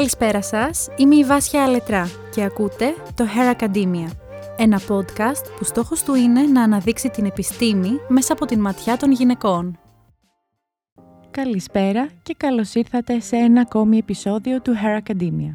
[0.00, 4.10] Καλησπέρα σας, είμαι η Βάσια Αλετρά και ακούτε το Hair Academia,
[4.56, 9.12] ένα podcast που στόχος του είναι να αναδείξει την επιστήμη μέσα από την ματιά των
[9.12, 9.78] γυναικών.
[11.30, 15.52] Καλησπέρα και καλώς ήρθατε σε ένα ακόμη επεισόδιο του Hair Academia.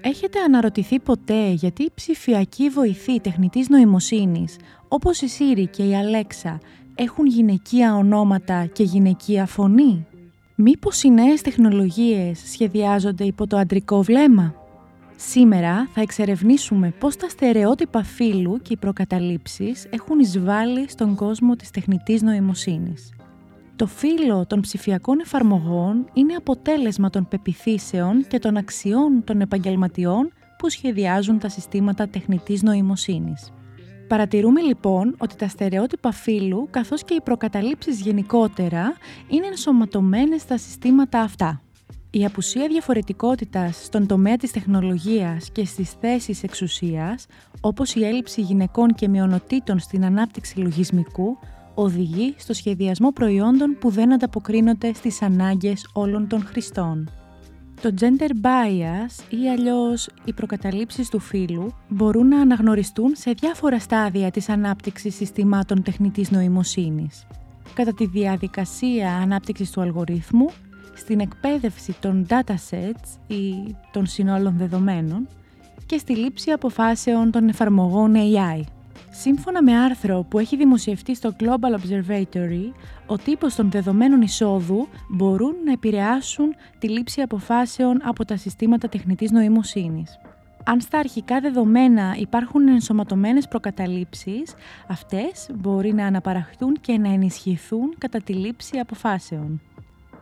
[0.00, 4.56] Έχετε αναρωτηθεί ποτέ γιατί η ψηφιακή βοηθή τεχνητής νοημοσύνης,
[4.88, 6.58] όπως η Siri και η Alexa,
[6.94, 10.06] έχουν γυναικεία ονόματα και γυναικεία φωνή;
[10.60, 14.54] Μήπως οι νέες τεχνολογίες σχεδιάζονται υπό το αντρικό βλέμμα;
[15.16, 21.70] Σήμερα θα εξερευνήσουμε πώς τα στερεότυπα φύλου και οι προκαταλήψεις έχουν εισβάλει στον κόσμο της
[21.70, 23.12] τεχνητής νοημοσύνης.
[23.76, 30.68] Το φύλλο των ψηφιακών εφαρμογών είναι αποτέλεσμα των πεπιθήσεων και των αξιών των επαγγελματιών που
[30.68, 33.52] σχεδιάζουν τα συστήματα τεχνητής νοημοσύνης.
[34.08, 38.94] Παρατηρούμε λοιπόν ότι τα στερεότυπα φύλου καθώς και οι προκαταλήψεις γενικότερα
[39.28, 41.62] είναι ενσωματωμένες στα συστήματα αυτά.
[42.10, 47.26] Η απουσία διαφορετικότητας στον τομέα της τεχνολογίας και στις θέσεις εξουσίας,
[47.60, 51.38] όπως η έλλειψη γυναικών και μειονοτήτων στην ανάπτυξη λογισμικού,
[51.74, 57.10] οδηγεί στο σχεδιασμό προϊόντων που δεν ανταποκρίνονται στις ανάγκες όλων των χρηστών.
[57.82, 64.30] Το gender bias ή αλλιώς οι προκαταλήψεις του φύλου μπορούν να αναγνωριστούν σε διάφορα στάδια
[64.30, 67.26] της ανάπτυξης συστημάτων τεχνητής νοημοσύνης.
[67.74, 70.50] Κατά τη διαδικασία ανάπτυξης του αλγορίθμου,
[70.94, 75.28] στην εκπαίδευση των datasets ή των συνόλων δεδομένων
[75.86, 78.60] και στη λήψη αποφάσεων των εφαρμογών AI.
[79.10, 82.72] Σύμφωνα με άρθρο που έχει δημοσιευτεί στο Global Observatory,
[83.06, 89.30] ο τύπος των δεδομένων εισόδου μπορούν να επηρεάσουν τη λήψη αποφάσεων από τα συστήματα τεχνητής
[89.30, 90.18] νοημοσύνης.
[90.64, 94.54] Αν στα αρχικά δεδομένα υπάρχουν ενσωματωμένες προκαταλήψεις,
[94.88, 99.60] αυτές μπορεί να αναπαραχθούν και να ενισχυθούν κατά τη λήψη αποφάσεων.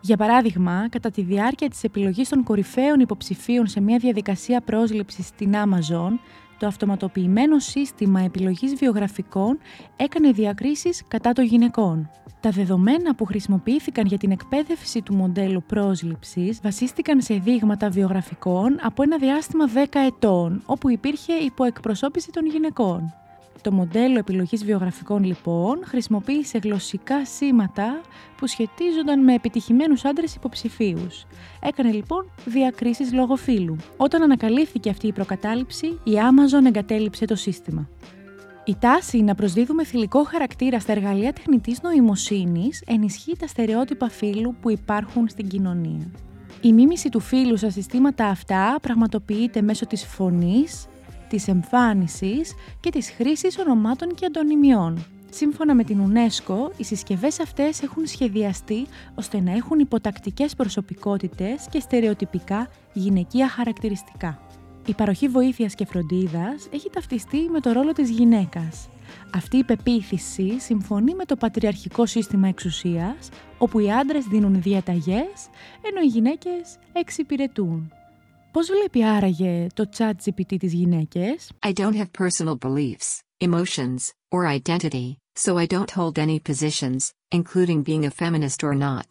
[0.01, 5.53] Για παράδειγμα, κατά τη διάρκεια της επιλογής των κορυφαίων υποψηφίων σε μια διαδικασία πρόσληψης στην
[5.55, 6.19] Amazon,
[6.59, 9.59] το αυτοματοποιημένο σύστημα επιλογής βιογραφικών
[9.97, 12.11] έκανε διακρίσεις κατά των γυναικών.
[12.41, 19.03] Τα δεδομένα που χρησιμοποιήθηκαν για την εκπαίδευση του μοντέλου πρόσληψης βασίστηκαν σε δείγματα βιογραφικών από
[19.03, 23.15] ένα διάστημα 10 ετών, όπου υπήρχε υποεκπροσώπηση των γυναικών.
[23.63, 28.01] Το μοντέλο επιλογής βιογραφικών λοιπόν χρησιμοποίησε γλωσσικά σήματα
[28.37, 31.27] που σχετίζονταν με επιτυχημένους άντρες υποψηφίους.
[31.61, 33.77] Έκανε λοιπόν διακρίσεις λόγω φύλου.
[33.97, 37.89] Όταν ανακαλύφθηκε αυτή η προκατάληψη, η Amazon εγκατέλειψε το σύστημα.
[38.65, 44.71] Η τάση να προσδίδουμε θηλυκό χαρακτήρα στα εργαλεία τεχνητής νοημοσύνης ενισχύει τα στερεότυπα φύλου που
[44.71, 46.11] υπάρχουν στην κοινωνία.
[46.61, 50.87] Η μίμηση του φύλου στα συστήματα αυτά πραγματοποιείται μέσω της φωνής,
[51.29, 55.05] της εμφάνισης και της χρήσης ονομάτων και αντωνυμιών.
[55.31, 61.81] Σύμφωνα με την UNESCO, οι συσκευές αυτές έχουν σχεδιαστεί ώστε να έχουν υποτακτικές προσωπικότητες και
[61.81, 64.41] στερεοτυπικά γυναικεία χαρακτηριστικά.
[64.87, 68.89] Η παροχή βοήθειας και φροντίδας έχει ταυτιστεί με το ρόλο της γυναίκας.
[69.35, 73.29] Αυτή η πεποίθηση συμφωνεί με το πατριαρχικό σύστημα εξουσίας,
[73.59, 75.49] όπου οι άντρες δίνουν διαταγές,
[75.83, 77.93] ενώ οι γυναίκες εξυπηρετούν.
[78.56, 81.52] Πώς βλέπει άραγε το chat GPT τις γυναίκες?
[81.66, 87.84] I don't have personal beliefs, emotions, or identity, so I don't hold any positions, including
[87.84, 89.08] being a feminist or not.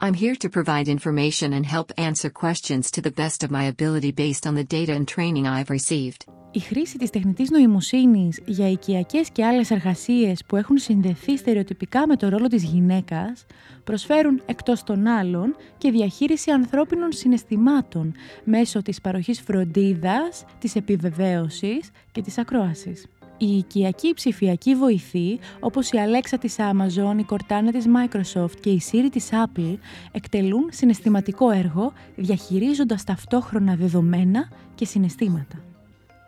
[0.00, 4.12] I'm here to provide information and help answer questions to the best of my ability
[4.12, 6.24] based on the data and training I've received.
[6.50, 12.16] Η χρήση της τεχνητής νοημοσύνης για οικιακές και άλλες εργασίες που έχουν συνδεθεί στερεοτυπικά με
[12.16, 13.46] το ρόλο της γυναίκας
[13.84, 18.14] προσφέρουν εκτός των άλλων και διαχείριση ανθρώπινων συναισθημάτων
[18.44, 23.06] μέσω της παροχής φροντίδας, της επιβεβαίωσης και της ακρόασης.
[23.40, 28.82] Η οικιακή ψηφιακή βοηθή, όπως η Alexa της Amazon, η Cortana της Microsoft και η
[28.90, 29.76] Siri της Apple,
[30.12, 35.62] εκτελούν συναισθηματικό έργο διαχειρίζοντας ταυτόχρονα δεδομένα και συναισθήματα.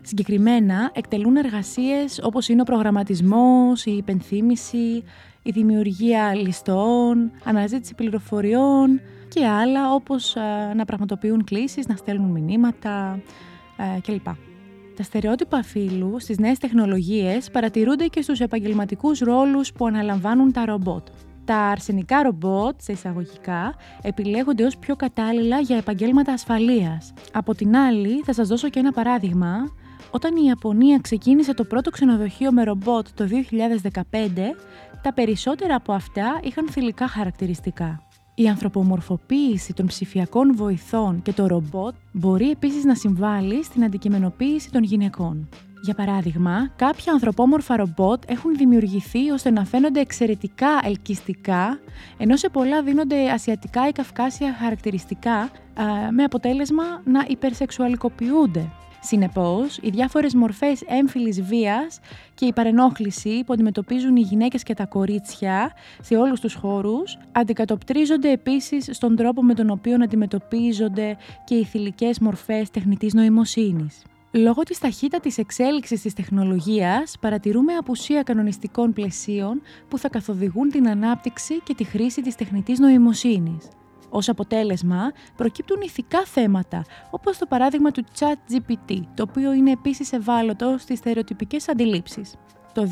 [0.03, 5.05] Συγκεκριμένα, εκτελούν εργασίες όπως είναι ο προγραμματισμός, η υπενθύμηση,
[5.43, 10.37] η δημιουργία ληστών, αναζήτηση πληροφοριών και άλλα όπως
[10.77, 13.21] να πραγματοποιούν κλήσεις, να στέλνουν μηνύματα
[14.03, 14.27] κλπ.
[15.01, 21.07] Τα στερεότυπα φύλου στις νέες τεχνολογίες παρατηρούνται και στους επαγγελματικούς ρόλους που αναλαμβάνουν τα ρομπότ.
[21.45, 27.13] Τα αρσενικά ρομπότ, σε εισαγωγικά, επιλέγονται ως πιο κατάλληλα για επαγγέλματα ασφαλείας.
[27.33, 29.55] Από την άλλη, θα σας δώσω και ένα παράδειγμα
[30.11, 34.57] όταν η Ιαπωνία ξεκίνησε το πρώτο ξενοδοχείο με ρομπότ το 2015,
[35.03, 38.10] τα περισσότερα από αυτά είχαν θηλυκά χαρακτηριστικά.
[38.41, 44.83] Η ανθρωπομορφοποίηση των ψηφιακών βοηθών και το ρομπότ μπορεί επίσης να συμβάλλει στην αντικειμενοποίηση των
[44.83, 45.49] γυναικών.
[45.83, 51.79] Για παράδειγμα, κάποια ανθρωπόμορφα ρομπότ έχουν δημιουργηθεί ώστε να φαίνονται εξαιρετικά ελκυστικά,
[52.19, 55.51] ενώ σε πολλά δίνονται ασιατικά ή καυκάσια χαρακτηριστικά,
[56.11, 58.71] με αποτέλεσμα να υπερσεξουαλικοποιούνται.
[59.03, 62.01] Συνεπώς, οι διάφορες μορφές έμφυλης βίας
[62.35, 68.31] και η παρενόχληση που αντιμετωπίζουν οι γυναίκες και τα κορίτσια σε όλους τους χώρους αντικατοπτρίζονται
[68.31, 74.03] επίσης στον τρόπο με τον οποίο αντιμετωπίζονται και οι θηλυκές μορφές τεχνητής νοημοσύνης.
[74.33, 81.61] Λόγω της ταχύτατης εξέλιξης της τεχνολογίας, παρατηρούμε απουσία κανονιστικών πλαισίων που θα καθοδηγούν την ανάπτυξη
[81.61, 83.69] και τη χρήση της τεχνητής νοημοσύνης.
[84.11, 90.13] Ως αποτέλεσμα, προκύπτουν ηθικά θέματα, όπως το παράδειγμα του Chat GPT, το οποίο είναι επίσης
[90.13, 92.35] ευάλωτο στις στερεοτυπικές αντιλήψεις.
[92.73, 92.89] Το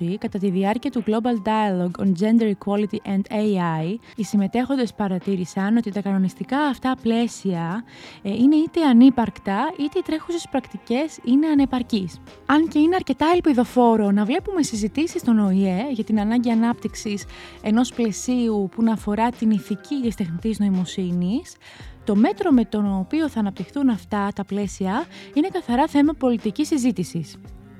[0.00, 5.76] 2020, κατά τη διάρκεια του Global Dialogue on Gender Equality and AI, οι συμμετέχοντες παρατήρησαν
[5.76, 7.84] ότι τα κανονιστικά αυτά πλαίσια
[8.22, 12.20] ε, είναι είτε ανύπαρκτα, είτε οι τρέχουσες πρακτικές είναι ανεπαρκείς.
[12.46, 17.24] Αν και είναι αρκετά ελπιδοφόρο να βλέπουμε συζητήσεις στον ΟΗΕ για την ανάγκη ανάπτυξης
[17.62, 21.56] ενός πλαισίου που να αφορά την ηθική της τεχνητής νοημοσύνης,
[22.04, 25.04] το μέτρο με τον οποίο θα αναπτυχθούν αυτά τα πλαίσια
[25.34, 27.36] είναι καθαρά θέμα πολιτικής συζήτησης.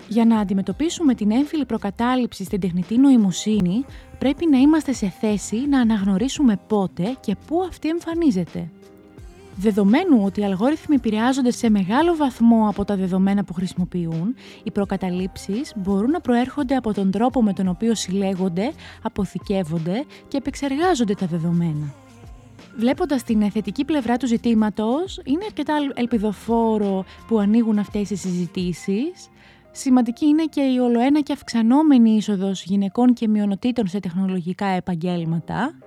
[0.09, 3.85] Για να αντιμετωπίσουμε την έμφυλη προκατάληψη στην τεχνητή νοημοσύνη,
[4.19, 8.69] πρέπει να είμαστε σε θέση να αναγνωρίσουμε πότε και πού αυτή εμφανίζεται.
[9.57, 15.73] Δεδομένου ότι οι αλγόριθμοι επηρεάζονται σε μεγάλο βαθμό από τα δεδομένα που χρησιμοποιούν, οι προκαταλήψεις
[15.77, 18.73] μπορούν να προέρχονται από τον τρόπο με τον οποίο συλλέγονται,
[19.03, 21.95] αποθηκεύονται και επεξεργάζονται τα δεδομένα.
[22.77, 29.29] Βλέποντας την θετική πλευρά του ζητήματος, είναι αρκετά ελπιδοφόρο που ανοίγουν αυτές οι συζητήσεις
[29.77, 35.79] Σημαντική είναι και η ολοένα και αυξανόμενη είσοδος γυναικών και μειονοτήτων σε τεχνολογικά επαγγέλματα,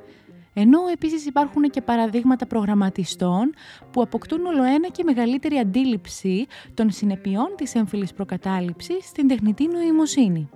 [0.54, 3.54] ενώ επίσης υπάρχουν και παραδείγματα προγραμματιστών
[3.92, 10.50] που αποκτούν ολοένα και μεγαλύτερη αντίληψη των συνεπειών της έμφυλης προκατάληψης στην τεχνητή νοημοσύνη.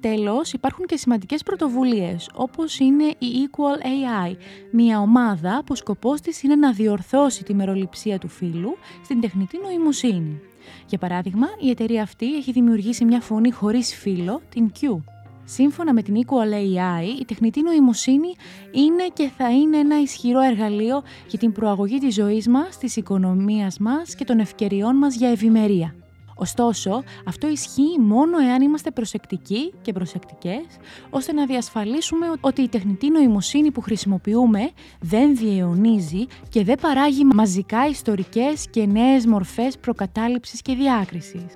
[0.00, 4.36] Τέλος, υπάρχουν και σημαντικές πρωτοβουλίες, όπως είναι η Equal AI,
[4.70, 10.40] μια ομάδα που σκοπός της είναι να διορθώσει τη μεροληψία του φύλου στην τεχνητή νοημοσύνη.
[10.86, 15.02] Για παράδειγμα, η εταιρεία αυτή έχει δημιουργήσει μια φωνή χωρίς φύλλο, την Q.
[15.44, 18.34] Σύμφωνα με την Equal AI, η τεχνητή νοημοσύνη
[18.70, 23.78] είναι και θα είναι ένα ισχυρό εργαλείο για την προαγωγή της ζωής μας, της οικονομίας
[23.78, 25.94] μας και των ευκαιριών μας για ευημερία.
[26.42, 30.64] Ωστόσο, αυτό ισχύει μόνο εάν είμαστε προσεκτικοί και προσεκτικές,
[31.10, 37.86] ώστε να διασφαλίσουμε ότι η τεχνητή νοημοσύνη που χρησιμοποιούμε δεν διαιωνίζει και δεν παράγει μαζικά
[37.88, 41.46] ιστορικές και νέες μορφές προκατάληψης και διάκρισης.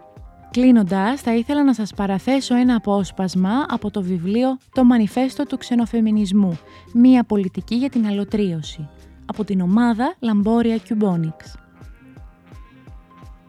[0.50, 6.58] Κλείνοντας, θα ήθελα να σας παραθέσω ένα απόσπασμα από το βιβλίο «Το Μανιφέστο του Ξενοφεμινισμού.
[6.92, 8.88] Μία πολιτική για την αλωτρίωση»
[9.26, 11.65] από την ομάδα Λαμπόρια Cubonics.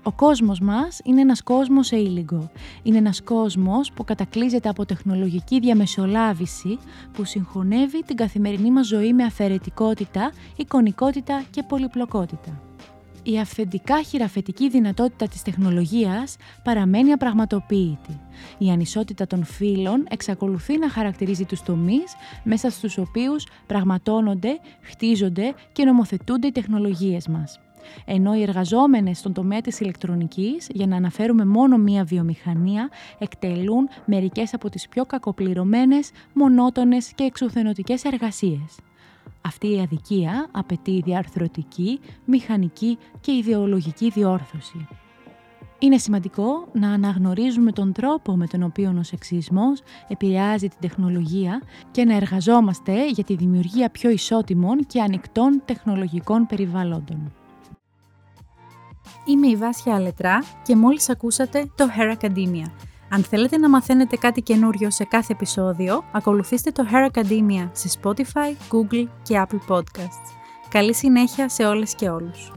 [0.07, 2.51] Ο κόσμος μας είναι ένας κόσμος ήλιγκο.
[2.83, 6.77] Είναι ένας κόσμος που κατακλείζεται από τεχνολογική διαμεσολάβηση
[7.13, 12.61] που συγχωνεύει την καθημερινή μας ζωή με αφαιρετικότητα, εικονικότητα και πολυπλοκότητα.
[13.23, 18.19] Η αυθεντικά χειραφετική δυνατότητα της τεχνολογίας παραμένει απραγματοποιητή.
[18.57, 25.85] Η ανισότητα των φύλων εξακολουθεί να χαρακτηρίζει τους τομείς μέσα στους οποίους πραγματώνονται, χτίζονται και
[25.85, 27.59] νομοθετούνται οι τεχνολογίες μας
[28.05, 34.53] ενώ οι εργαζόμενες στον τομέα της ηλεκτρονικής, για να αναφέρουμε μόνο μία βιομηχανία, εκτελούν μερικές
[34.53, 38.79] από τις πιο κακοπληρωμένες, μονότονες και εξουθενωτικές εργασίες.
[39.41, 44.87] Αυτή η αδικία απαιτεί διαρθρωτική, μηχανική και ιδεολογική διόρθωση.
[45.79, 52.05] Είναι σημαντικό να αναγνωρίζουμε τον τρόπο με τον οποίο ο σεξισμός επηρεάζει την τεχνολογία και
[52.05, 57.31] να εργαζόμαστε για τη δημιουργία πιο ισότιμων και ανοιχτών τεχνολογικών περιβαλλόντων.
[59.27, 62.71] Είμαι η Βάσια Αλετρά και μόλις ακούσατε το Hair Academia.
[63.09, 68.55] Αν θέλετε να μαθαίνετε κάτι καινούριο σε κάθε επεισόδιο, ακολουθήστε το Hair Academia σε Spotify,
[68.71, 70.27] Google και Apple Podcasts.
[70.69, 72.51] Καλή συνέχεια σε όλες και όλους.